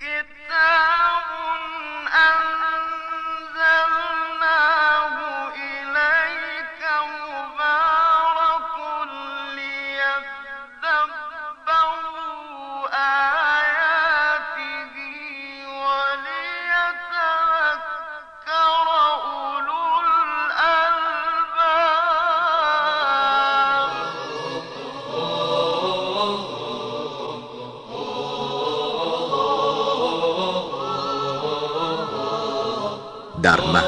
[0.00, 1.05] در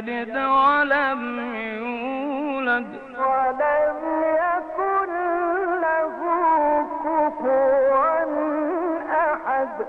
[0.00, 1.22] يلد ولم
[1.78, 2.88] يولد.
[3.20, 3.98] ولم
[4.42, 5.10] يكن
[5.84, 6.16] له
[7.04, 8.24] كفوا
[9.28, 9.86] أحد.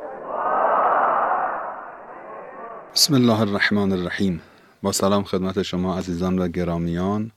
[2.95, 4.41] بسم الله الرحمن الرحیم.
[4.83, 7.31] با سلام خدمت شما عزیزان و گرامیان.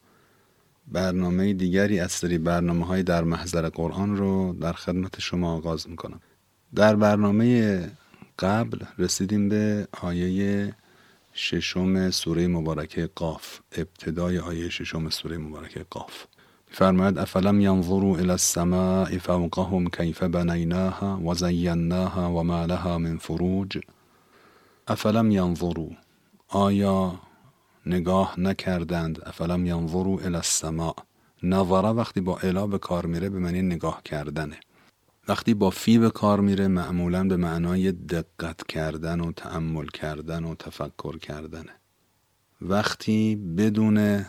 [0.86, 6.20] برنامه دیگری از سری برنامه های در محضر قرآن رو در خدمت شما آغاز می‌کنم.
[6.74, 7.80] در برنامه
[8.38, 10.72] قبل رسیدیم به آیه
[11.36, 13.60] ششم سوره مبارکه قاف.
[13.72, 16.26] ابتدای آیه ششم سوره مبارکه قاف.
[16.70, 23.78] فرماید افلم ینظروا الى السماء فوقهم کیف بنیناها و زیناها لها من فروج؟
[24.88, 25.90] افلم ینظروا.
[26.48, 27.20] آیا
[27.86, 30.94] نگاه نکردند؟ افلم ینظروا الى السماء.
[31.42, 34.56] نظره وقتی با الا به کار میره به معنی نگاه کردنه.
[35.28, 40.54] وقتی با فی به کار میره معمولا به معنای دقت کردن و تعمل کردن و
[40.54, 41.72] تفکر کردنه.
[42.62, 44.26] وقتی بدون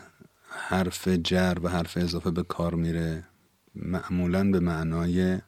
[0.49, 3.23] حرف جر و حرف اضافه به کار میره
[3.75, 5.39] معمولا به معنای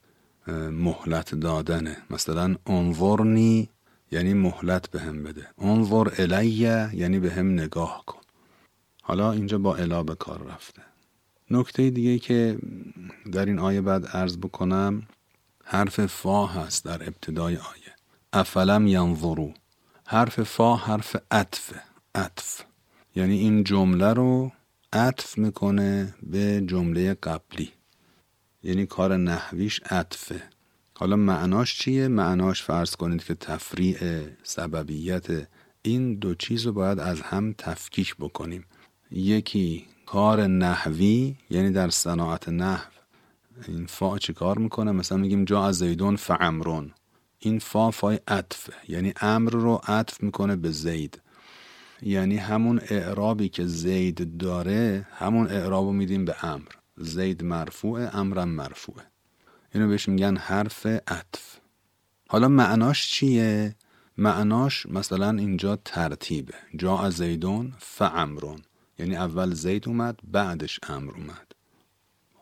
[0.71, 1.97] مهلت دادنه.
[2.09, 3.69] مثلا انظرنی
[4.11, 5.47] یعنی مهلت به هم بده.
[5.57, 8.21] انظر الیه یعنی به هم نگاه کن.
[9.01, 10.81] حالا اینجا با الا به کار رفته.
[11.51, 12.57] نکته دیگه که
[13.31, 15.07] در این آیه بعد عرض بکنم
[15.69, 17.95] حرف فا هست در ابتدای آیه.
[18.33, 19.53] افلم ینظرو.
[20.05, 21.73] حرف فا حرف عطف.
[22.15, 22.61] عطف.
[23.15, 24.51] یعنی این جمله رو
[24.93, 27.71] عطف می‌کنه به جمله قبلی.
[28.63, 30.43] یعنی کار نحویش عطفه.
[30.93, 35.47] حالا معناش چیه؟ معناش فرض کنید که تفریع سببیت
[35.81, 38.65] این دو چیز رو باید از هم تفکیک بکنیم.
[39.11, 42.96] یکی کار نحوی یعنی در صناعت نحو
[43.67, 46.91] این فا چی کار می‌کنه؟ مثلا میگیم جا از زیدون فعمرون
[47.39, 51.21] این فا فای عطف یعنی امر رو عطف می‌کنه به زید.
[52.01, 59.03] یعنی همون اعرابی که زید داره همون اعرابو میدیم به امر زید مرفوع امرم مرفوعه.
[59.73, 61.57] اینو بهش میگن حرف عطف.
[62.29, 63.75] حالا معناش چیه؟
[64.17, 66.53] معناش مثلا اینجا ترتیبه.
[66.75, 68.61] جا از زیدون فعمرون
[68.99, 71.46] یعنی اول زید اومد بعدش امر اومد.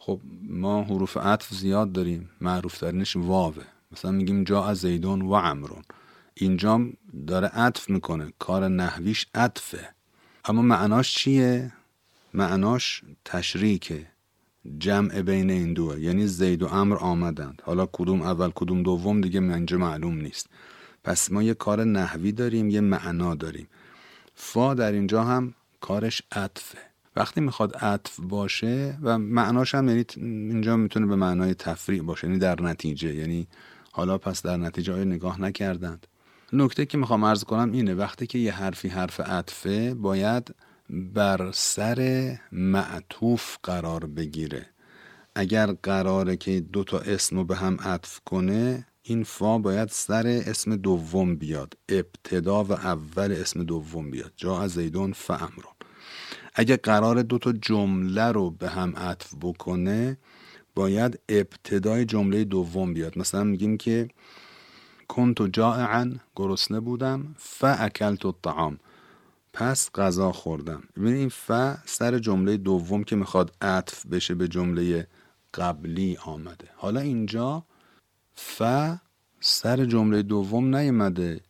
[0.05, 3.63] خب ما حروف عطف زیاد داریم معروف ترینش واوه.
[3.91, 5.83] مثلا میگیم جا از زیدون و عمرون.
[6.33, 6.81] اینجا
[7.27, 9.89] داره عطف می‌کنه کار نحویش عطفه.
[10.45, 11.73] اما معناش چیه؟
[12.33, 14.07] معناش تشریکه.
[14.77, 15.99] جمع بین این دوه.
[15.99, 17.61] یعنی زید و امر آمدند.
[17.65, 20.49] حالا کدوم اول کدوم دوم دیگه اینجا معلوم نیست.
[21.03, 23.67] پس ما یه کار نحوی داریم یه معنا داریم.
[24.35, 26.94] فا در اینجا هم کارش عطفه.
[27.15, 32.39] وقتی می‌خواد عطف باشه و معناش هم یعنی اینجا می‌تونه به معنای تفریع باشه یعنی
[32.39, 33.47] در نتیجه یعنی
[33.91, 36.07] حالا پس در نتیجه های نگاه نکردند؟
[36.53, 40.55] نکته که می‌خوام عرض کنم اینه وقتی که یه حرفی حرف عطفه باید
[40.89, 44.65] بر سر معطوف قرار بگیره.
[45.35, 50.41] اگر قراره که دو تا اسم رو به هم عطف کنه این فا باید سر
[50.47, 51.73] اسم دوم بیاد.
[51.89, 54.33] ابتدا و اول اسم دوم بیاد.
[54.35, 55.74] جا از زیدون فامرون
[56.57, 60.17] اگه قرار دو تا جمله رو به هم عطف بکنه
[60.75, 63.17] باید ابتدای جمله دوم بیاد.
[63.17, 64.07] مثلا میگیم که
[65.07, 68.79] کنتو جائعا گرسنه بودم فاکلت الطعام.
[69.53, 70.83] پس غذا خوردم.
[70.97, 71.51] ببینید این ف
[71.85, 75.07] سر جمله دوم که می‌خواد عطف بشه به جمله
[75.53, 76.67] قبلی آمده.
[76.75, 77.63] حالا اینجا
[78.33, 78.61] ف
[79.39, 81.41] سر جمله دوم نیمده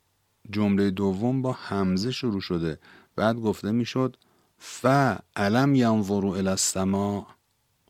[0.52, 2.80] جمله دوم با همزه شروع شده.
[3.16, 4.18] بعد گفته می‌شد
[4.68, 4.86] ف
[5.36, 7.26] علم ینظروا الى السماء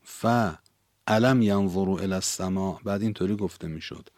[0.04, 0.26] ف
[1.08, 4.08] علم ینظرو الی السما بعد اینطوری گفته می‌شد.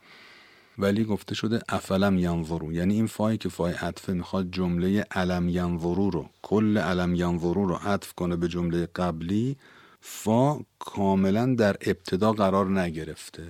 [0.78, 6.10] ولی گفته شده افلم ینظرو یعنی این فایی که فای عطفه می‌خواد جمله علم ینظرو
[6.10, 9.56] رو کل علم ینظرو رو عطف کنه به جمله قبلی
[10.00, 13.46] فا کاملا در ابتدا قرار نگرفته.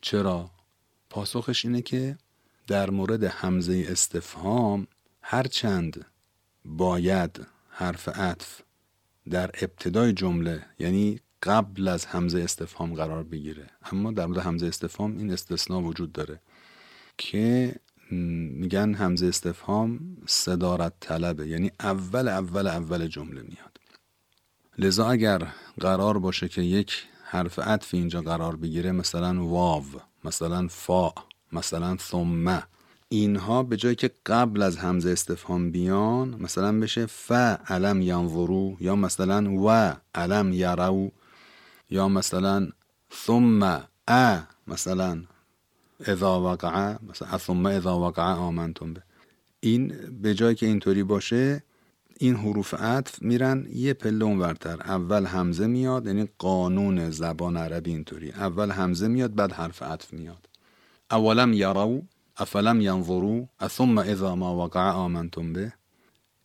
[0.00, 0.50] چرا؟
[1.10, 2.18] پاسخش اینه که
[2.66, 4.86] در مورد همزه استفهام
[5.22, 6.06] هرچند
[6.64, 8.60] باید حرف عطف
[9.30, 13.66] در ابتدای جمله یعنی قبل از همزه استفهام قرار بگیره.
[13.92, 16.40] اما در مورد همزه استفهام این استثناء وجود داره
[17.18, 17.74] که
[18.10, 23.80] میگن همزه استفهام صدارت طلبه یعنی اول اول اول جمله میاد.
[24.78, 25.46] لذا اگر
[25.80, 29.84] قرار باشه که یک حرف عطف اینجا قرار بگیره مثلا واو
[30.24, 31.12] مثلا فا
[31.52, 32.62] مثلا ثمه
[33.08, 37.32] اینها به جایی که قبل از همزه استفهام بیان مثلا بشه ف
[37.66, 41.10] علم ینظرو یا مثلا و علم یرو
[41.90, 42.68] یا مثلا
[43.26, 45.22] ثم ا مثلا
[46.06, 49.02] اذا وقع مثلا ثم اذا وقع آمنتم به.
[49.60, 51.62] این به جایی که اینطوری باشه
[52.18, 58.30] این حروف عطف میرن یه پله اونورتر اول همزه میاد یعنی قانون زبان عربی اینطوری.
[58.30, 60.48] اول همزه میاد بعد حرف عطف میاد.
[61.10, 62.02] اولم یرو
[62.36, 65.72] افلم ینظرو اثم اذا ما وقع آمنتم به؟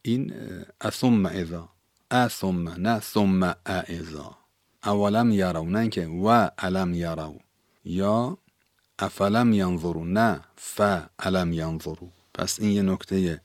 [0.02, 0.34] این
[0.82, 1.70] اثم اذا
[2.12, 4.38] اثم نه ثم اذا
[4.84, 7.40] اولم یرو نه که و علم یرو
[7.86, 8.38] یا
[9.00, 10.82] افلم ینظرو نه ف
[11.20, 13.42] علم ینظرو پس این یه نکته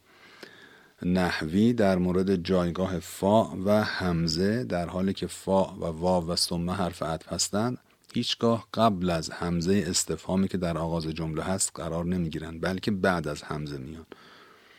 [1.03, 6.73] نحوی در مورد جایگاه فا و همزه در حالی که فا و واو و سمه
[6.73, 7.79] حرف عطف هستند.
[8.17, 13.43] هیچگاه قبل از همزه استفهامی که در آغاز جمله هست قرار نمی‌گیرند بلکه بعد از
[13.43, 14.07] همزه میان.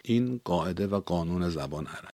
[0.04, 2.14] این قاعده و قانون زبان عرب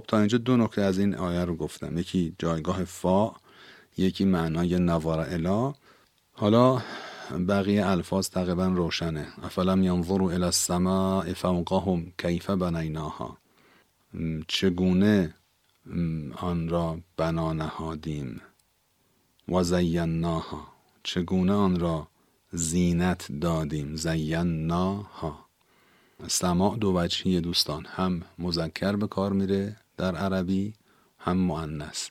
[0.00, 1.98] خب تا اینجا دو نکته از این آیه رو گفتم.
[1.98, 3.32] یکی جایگاه فا
[3.96, 5.74] یکی معنای نوار الا.
[6.32, 6.82] حالا
[7.48, 9.26] بقیه الفاظ تقریبا روشنه.
[9.42, 13.38] افلم ینظروا الی السماء فوقهم کیف بنیناها.
[14.48, 15.34] چگونه
[16.36, 18.40] آن را بنا نهادیم؟
[19.48, 20.66] و زیناها.
[21.02, 22.08] چگونه آن را
[22.52, 25.38] زینت دادیم؟ زیناها.
[26.28, 27.86] سماع دو وجهی دوستان.
[27.86, 30.72] هم مذکر به کار میره در عربی
[31.18, 32.08] هم مؤنث.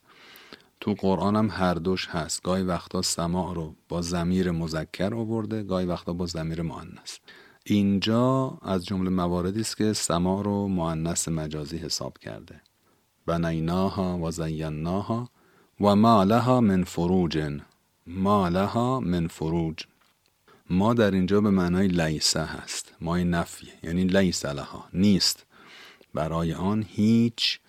[0.82, 2.44] تو قرآن هم هر دوش هست.
[2.44, 7.18] گاهی وقتا سماع رو با زمیر مذکر آورده گاهی وقتا با زمیر مؤنث.
[7.64, 12.62] اینجا از جمله مواردی است که سماع رو مؤنث مجازی حساب کرده.
[13.26, 15.30] بنیناها و زیناها
[15.82, 17.60] و ما لها من فروج
[18.08, 19.84] ما لها من فروج.
[20.70, 22.94] ما در اینجا به معنای لیسه هست.
[23.02, 25.46] مای نفی یعنی لیس لها نیست.
[26.14, 27.60] برای آن هیچ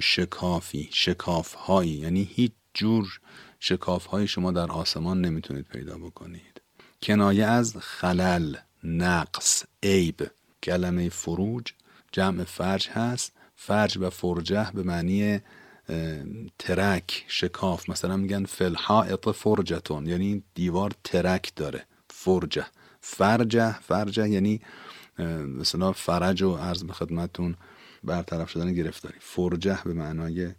[0.00, 3.20] شکافی شکاف هایی یعنی هیچ جور
[3.60, 6.60] شکاف های شما در آسمان نمی‌تونید پیدا بکنید.
[7.02, 10.30] کنایه از خلل نقص عیب.
[10.62, 11.66] کلمه فروج
[12.12, 13.32] جمع فرج هست.
[13.56, 15.40] فرج و فرجه به معنی
[16.58, 17.88] ترک شکاف.
[17.88, 21.86] مثلا میگن فلحائط فرجتون یعنی دیوار ترک داره.
[22.10, 22.66] فرجه.
[23.00, 24.60] فرجه فرجه یعنی
[25.58, 27.56] مثلا فرج و عرض به خدمتون
[28.04, 29.18] برطرف شدن گرفتاری.
[29.20, 30.52] فرجه به معنای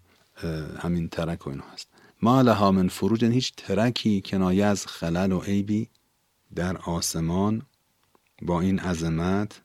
[0.79, 1.87] همین ترک و اینو هست.
[2.21, 5.89] ما لها من فروج هیچ ترکی کنایه از خلل و عیبی
[6.55, 7.61] در آسمان
[8.41, 9.61] با این عظمت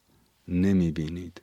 [0.48, 1.42] نمی بینید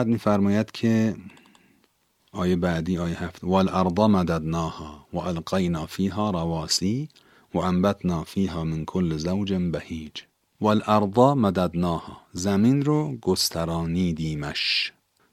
[0.00, 1.16] بعد میفرماید که
[2.32, 7.08] آیه بعدی آیه هفت والارض مددناها و القینا فیها رواسی
[7.54, 10.22] و انبتنا فیها من کل زوج بهیج.
[10.60, 14.92] والارض مددناها زمین رو گسترانی دیمش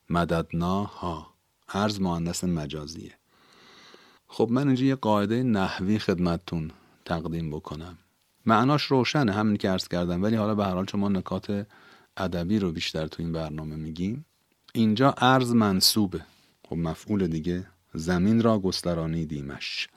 [0.09, 1.27] مددناها
[1.69, 3.13] عرض مهندس مجازیه.
[4.27, 6.71] خب من اینجا یه قاعده نحوی خدمتتون
[7.05, 7.97] تقدیم بکنم.
[8.45, 11.67] معناش روشنه همین که عرض کردم ولی حالا به هر حال چون ما نکات
[12.17, 14.25] ادبی رو بیشتر تو این برنامه میگیم.
[14.73, 16.21] اینجا ارز منصوبه.
[16.69, 19.87] خب مفعول دیگه زمین را گسترانی دیمش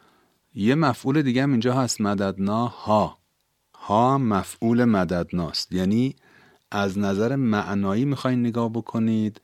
[0.55, 3.19] یه مفعول دیگه هم اینجا هست مددنا ها.
[3.75, 5.73] ها مفعول مددناست.
[5.73, 6.17] یعنی
[6.71, 9.41] از نظر معنایی می‌خواین نگاه بکنید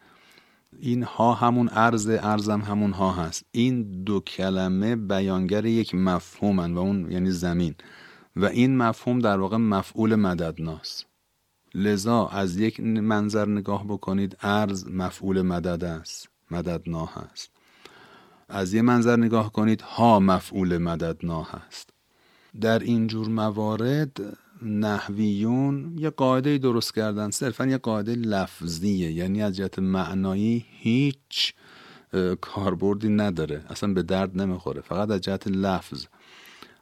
[0.81, 3.45] این ها همون ارز ارزم همون ها هست.
[3.53, 7.75] این دو کلمه بیانگر یک مفهومن و اون یعنی زمین.
[8.37, 11.07] و این مفهوم در واقع مفعول مددناست.
[11.77, 17.51] لذا از یک منظر نگاه بکنید ارز مفعول مدد است مددنا هست
[18.49, 21.91] از یه منظر نگاه کنید ها مفعول مددنا هست
[22.61, 29.13] در این جور موارد نحویون یه قاعده درست کردن صرفا یه قاعده لفظیه.
[29.13, 31.55] یعنی از جهت معنایی هیچ
[32.41, 33.65] کاربردی نداره.
[33.69, 36.05] اصلا به درد نمی‌خوره فقط از جهت لفظ.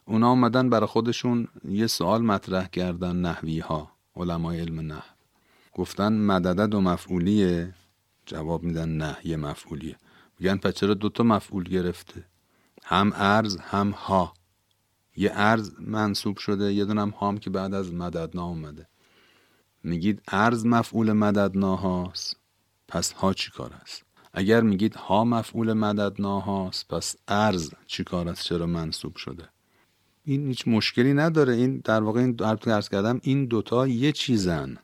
[0.05, 5.14] اونا آمدن برای خودشون یه سوال مطرح کردن نحوی ها علمای علم نحو
[5.73, 7.75] گفتن مددد و مفعولیه؟
[8.26, 9.97] جواب میدن نه یه مفعولیه.
[10.38, 12.25] میگن پس چرا دوتا مفعول گرفته؟
[12.85, 14.35] هم ارز هم ها.
[15.16, 18.88] یه ارز منصوب شده یه دونم هام که بعد از مددنا اومده.
[19.83, 22.37] میگید ارز مفعول مددنا هاست
[22.88, 28.28] پس ها چی کار است؟ اگر میگید ها مفعول مددنا هاست پس ارز چی کار
[28.28, 29.49] است؟ چرا منصوب شده؟
[30.25, 31.54] این هیچ مشکلی نداره.
[31.54, 34.76] این در واقع این عرض کردم این دوتا یه چیزن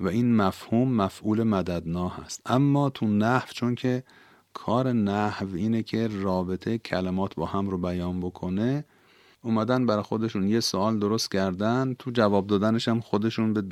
[0.00, 2.42] و این مفهوم مفعول مددنا هست.
[2.46, 4.04] اما تو نحو چون که
[4.54, 8.84] کار نحو اینه که رابطه کلمات با هم رو بیان بکنه
[9.42, 13.62] اومدن برای خودشون یه سوال درست کردن تو جواب دادنش هم خودشون به,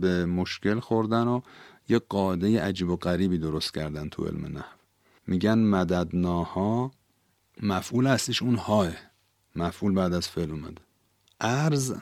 [0.00, 1.40] به مشکل خوردن و
[1.88, 4.76] یه قاعده عجیب و غریبی درست کردن تو علم نحو.
[5.26, 6.90] میگن مددناها
[7.62, 8.90] مفعول اصلیش اون های
[9.56, 10.82] مفعول بعد از فعل اومده
[11.40, 11.94] ارز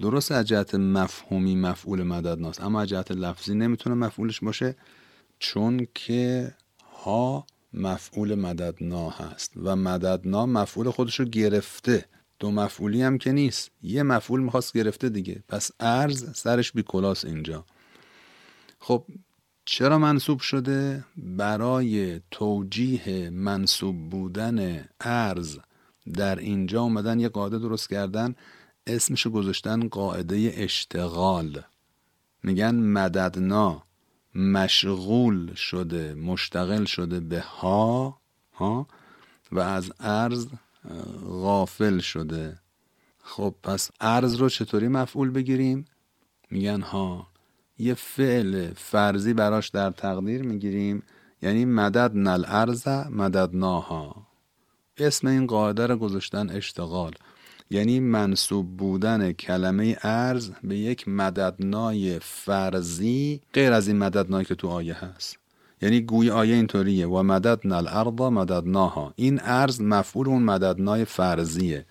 [0.00, 4.76] درست از جهت مفهومی مفعول مددناست اما از جهت لفظی نمی‌تونه مفعولش باشه
[5.38, 6.54] چون که
[7.04, 12.04] ها مفعول مددنا هست و مددنا مفعول خودش رو گرفته.
[12.38, 13.70] دو مفعولی هم که نیست.
[13.82, 15.42] یه مفعول می‌خواست گرفته دیگه.
[15.48, 17.64] پس ارز سرش بی کلاس اینجا.
[18.78, 19.04] خب
[19.64, 25.58] چرا منصوب شده؟ برای توجیه منصوب بودن ارز
[26.14, 28.34] در اینجا اومدن یه قاعده درست کردن
[28.86, 31.62] اسمشو گذاشتن قاعده اشتغال.
[32.42, 33.82] میگن مددنا
[34.34, 38.20] مشغول شده مشتغل شده به ها
[38.54, 38.86] ها
[39.52, 40.46] و از ارز
[41.24, 42.58] غافل شده.
[43.22, 45.84] خب پس ارز رو چطوری مفعول بگیریم؟
[46.50, 47.26] میگن ها.
[47.78, 51.02] یه فعل فرضی براش در تقدیر می‌گیریم
[51.42, 54.29] یعنی مدد نل ارز مدد ناها
[55.00, 57.12] اسم این قاعده رو گذاشتن اشتغال.
[57.70, 64.68] یعنی منصوب بودن کلمه ارز به یک مددنای فرضی غیر از این مددنایی که تو
[64.68, 65.38] آیه هست.
[65.82, 67.06] یعنی گوی آیه اینطوریه.
[67.06, 69.12] و مددنا الارض مددناها.
[69.16, 71.86] این ارز مفعول اون مددنای فرضیه.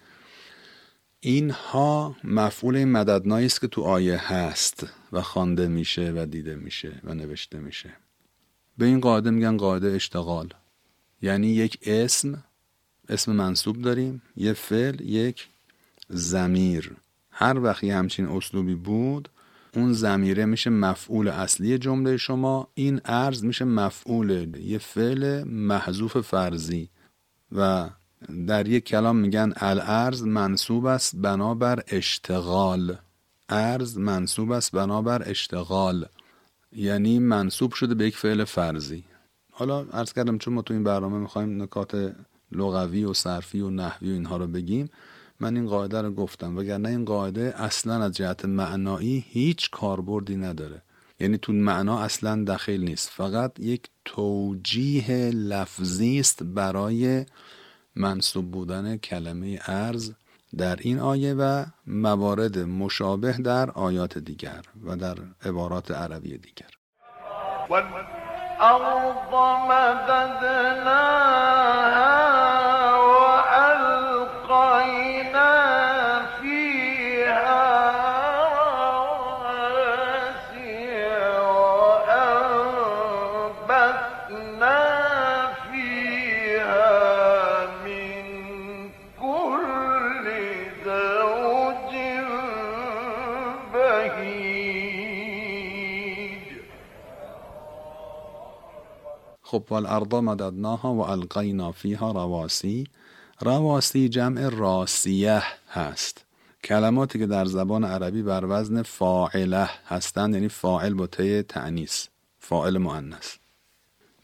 [1.19, 6.55] این ها مفعول این مددنایی است که تو آیه هست و خوانده میشه و دیده
[6.55, 7.93] میشه و نوشته میشه.
[8.77, 10.53] به این قاعده میگن قاعده اشتغال.
[11.21, 12.43] یعنی یک اسم
[13.09, 14.21] اسم منصوب داریم.
[14.37, 15.47] یه فعل یک
[16.09, 16.91] زمیر
[17.31, 19.29] هر وقت همچین اسلوبی بود
[19.75, 26.89] اون زمیره میشه مفعول اصلی جمله شما این ارز میشه مفعول یه فعل محذوف فرضی.
[27.51, 27.89] و
[28.47, 32.97] در یک کلام میگن الارز منصوب است بنابر اشتغال.
[33.49, 36.05] ارز منصوب است بنابر اشتغال.
[36.71, 39.03] یعنی منصوب شده به یک فعل فرضی.
[39.51, 42.15] حالا عرض کردم چون ما تو این برنامه می‌خوایم نکات
[42.51, 44.89] لغوی و صرفی و نحوی و اینها رو بگیم
[45.39, 50.81] من این قاعده رو گفتم وگرنه این قاعده اصلا از جهت معنایی هیچ کاربردی نداره.
[51.19, 53.09] یعنی تو معنا اصلا دخیل نیست.
[53.09, 57.25] فقط یک توجیه لفظی است برای
[57.95, 60.11] منصوب بودن کلمه ارز
[60.57, 65.15] در این آیه و موارد مشابه در آیات دیگر و در
[65.45, 66.67] عبارات عربی دیگر.
[67.69, 67.83] بس
[99.71, 102.87] والارض مددناها و القینا فیها رواسی
[103.41, 106.25] رواسی جمع راسیه هست.
[106.63, 112.07] کلماتی که در زبان عربی بر وزن فاعله هستند یعنی فاعل با ته تعنیس
[112.39, 113.35] فاعل مؤنث.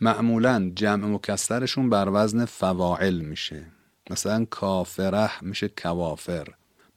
[0.02, 3.66] معمولا جمع مکسرشون بر وزن فواعل میشه.
[4.10, 6.48] مثلا کافره میشه کوافر.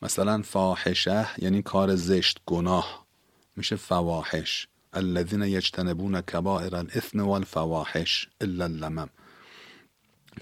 [0.02, 3.06] مثلا فاحشه یعنی کار زشت گناه
[3.56, 4.68] میشه فواحش.
[4.96, 9.08] الذين يجتنبون كبائر الاثم والفواحش الا اللمم.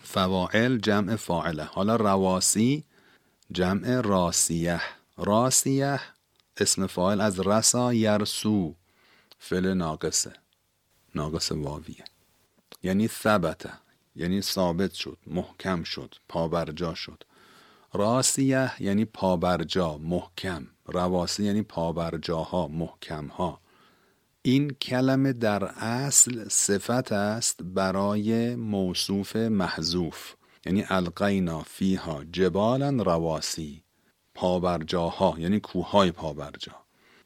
[0.02, 1.64] فواعل جمع فاعله.
[1.64, 2.84] حالا رواسی
[3.52, 4.80] جمع راسیه.
[5.18, 6.00] راسیه
[6.60, 8.74] اسم فاعل از رسا یرسو.
[9.38, 10.32] فعل ناقصه.
[11.14, 12.04] ناقص واویه.
[12.82, 13.72] یعنی ثبته.
[14.16, 17.22] یعنی ثابت شد محکم شد پابرجا شد.
[17.92, 20.66] راسیه یعنی پابرجا محکم.
[20.86, 23.65] رواسی یعنی پابرجاها محکمها.
[24.46, 30.34] این کلمه در اصل صفت است برای موصوف محذوف.
[30.66, 33.82] یعنی القینا فیها جبالا رواسی.
[34.34, 36.72] پابرجاها یعنی کوههای پابرجا.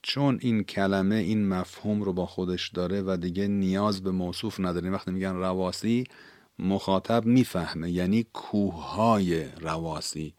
[0.03, 4.91] چون این کلمه این مفهوم رو با خودش داره و دیگه نیاز به موصوف نداره.
[4.91, 6.05] وقتی میگن رواسی
[6.59, 7.91] مخاطب می‌فهمه.
[7.91, 10.35] یعنی کوههای رواسی.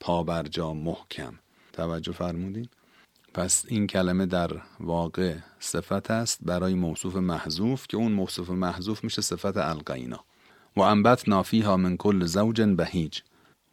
[0.00, 1.34] پابرجا محکم.
[1.72, 2.68] توجه فرمودین؟
[3.36, 4.50] پس این کلمه در
[4.80, 10.24] واقع صفت است برای موصوف محذوف که اون موصوف محذوف میشه صفت القینا.
[10.76, 13.20] و انبتنا فیها من کل زوج بهیج.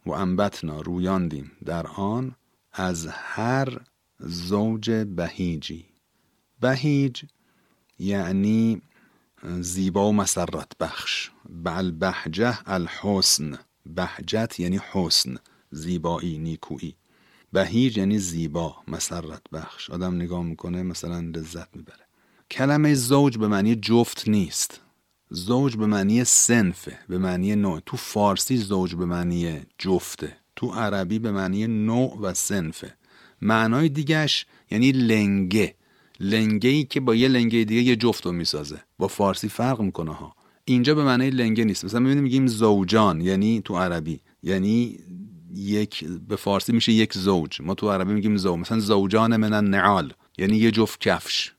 [0.06, 2.34] و انبتنا رویاندیم در آن
[2.72, 3.80] از هر
[4.18, 5.86] زوج بهیجی.
[6.60, 7.24] بهیج
[7.98, 8.82] یعنی
[9.60, 11.30] زیبا و مسرت بخش.
[11.48, 13.58] بل بهجه الحسن.
[13.86, 15.36] بهجت یعنی حسن.
[15.70, 16.96] زیبایی نیکویی.
[17.54, 19.90] بهیج یعنی زیبا مسرت بخش.
[19.90, 22.06] آدم نگاه می‌کنه مثلا لذت می‌بره.
[22.50, 24.80] کلمه زوج به معنی جفت نیست.
[25.30, 27.80] زوج به معنی سنفه به معنی نوع.
[27.86, 30.36] تو فارسی زوج به معنی جفته.
[30.56, 32.94] تو عربی به معنی نوع و سنفه.
[33.42, 35.74] معنای دیگهش یعنی لنگه.
[36.20, 38.80] لنگه ای که با یه لنگه دیگه یه جفت رو می‌سازه.
[38.98, 40.34] با فارسی فرق می‌کنه ها.
[40.64, 41.84] اینجا به معنی لنگه نیست.
[41.84, 44.20] مثلا می‌بینیم میگیم زوجان یعنی تو عربی.
[44.42, 44.98] یعنی
[45.54, 47.60] یک به فارسی میشه یک زوج.
[47.60, 48.58] ما تو عربی میگیم زوج.
[48.58, 50.12] مثلا زوجان من النعال.
[50.38, 51.52] یعنی یه جفت کفش.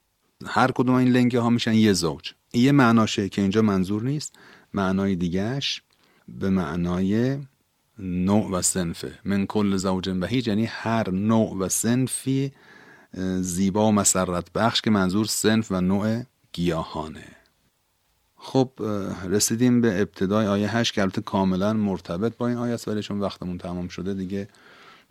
[0.45, 2.34] هر کدوم این لنگه ها میشن یه زوج.
[2.53, 4.36] یه معناشه که اینجا منظور نیست.
[4.73, 5.81] معنای دیگهش
[6.27, 7.38] به معنای
[7.99, 9.19] نوع و سنفه.
[9.25, 10.47] من کل زوج بهیج.
[10.47, 12.51] یعنی هر نوع و سنفی
[13.39, 17.35] زیبا و مسرت بخش که منظور سنف و نوع گیاهانه.
[18.47, 18.69] خب
[19.29, 23.19] رسیدیم به ابتدای آیه هشت که البته کاملا مرتبط با این آیه است ولی چون
[23.19, 24.47] وقتمون تمام شده دیگه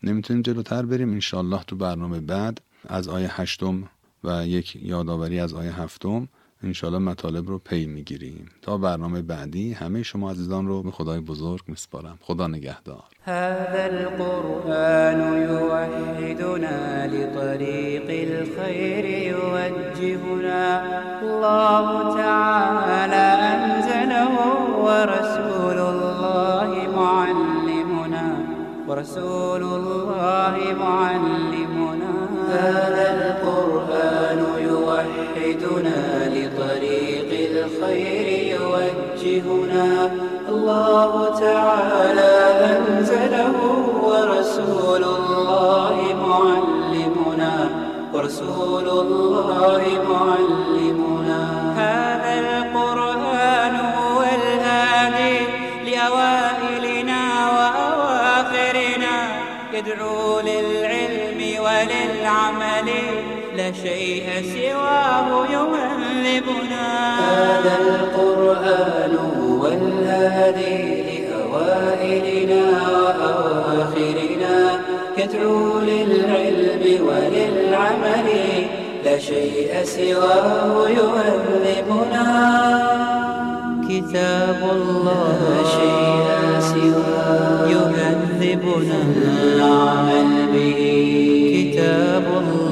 [0.03, 1.11] نمی‌تونیم جلوتر بریم.
[1.11, 3.89] انشالله تو برنامه بعد از آیه هشتم
[4.25, 6.29] و یک یادآوری از آیه هفتم
[6.65, 8.51] انشالله مطالب رو پی می‌گیریم.
[8.63, 12.19] تا برنامه بعدی همه شما عزیزان رو به خدای بزرگ میسپارم.
[12.21, 13.05] خدا نگهدار.
[13.25, 20.83] هذا القرآن يوحدنا لطريق الخير يوجهنا.
[21.23, 24.33] الله تعالى أنزله
[24.87, 28.29] ورسول الله معلمنا.
[28.89, 32.15] ورسول الله معلمنا.
[32.51, 36.14] هذا القرآن يوحدنا
[37.75, 40.11] الخير يوجهنا.
[40.49, 42.35] الله تعالى
[42.77, 43.57] أنزله
[44.03, 45.97] ورسول الله
[46.29, 47.71] معلمنا.
[48.15, 51.43] ورسول الله معلمنا
[51.77, 55.39] هذا القرآن هو الهادي
[55.87, 57.23] لأوائلنا
[57.57, 59.17] وأواخرنا.
[59.73, 62.89] يدعو للعلم وللعمل.
[63.57, 65.29] لا شيء سواه
[66.25, 74.57] يهذبنا هذا القرآن هو الهادي لأوائلنا وأواخرنا
[75.19, 78.29] يدعو للعلم وللعمل
[79.05, 82.27] لا شيء سواه يهذبنا
[83.89, 86.29] كتاب الله لا شيء
[86.61, 88.99] سواه يهذبنا
[89.43, 90.81] العمل به.
[91.55, 92.64] كتاب الله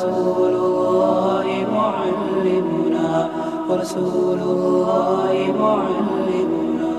[0.00, 3.28] ورسول الله معلمنا.
[3.68, 6.92] ورسول الله معلمنا.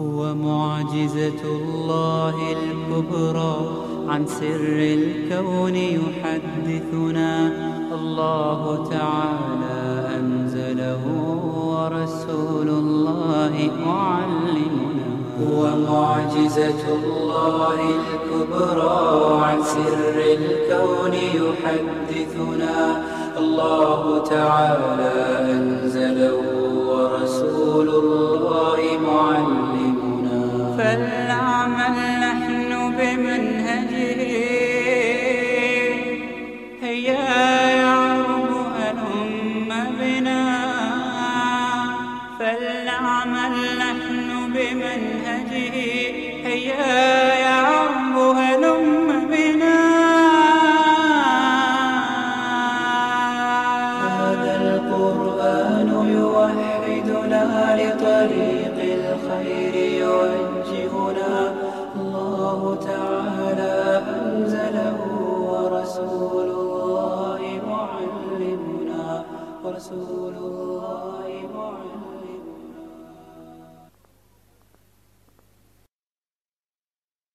[0.00, 3.56] هو معجزة الله الكبرى
[4.08, 7.32] عن سر الكون يحدثنا.
[7.98, 8.60] الله
[8.96, 9.80] تعالى
[10.18, 11.04] أنزله
[11.72, 13.54] ورسول الله
[13.86, 14.69] معلمنا.
[15.40, 18.98] هو معجزة الله الكبرى
[19.44, 22.76] عن سر الكون يحدثنا.
[23.38, 25.14] الله تعالى
[25.52, 26.36] أنزله
[26.90, 30.42] ورسول الله معلمنا.
[30.78, 34.20] فلنعمل نحن بمنهجه.
[36.82, 37.24] هيا
[37.80, 37.98] يا
[38.28, 40.42] رب هلم بنا.
[42.38, 43.89] فلنعمل نحن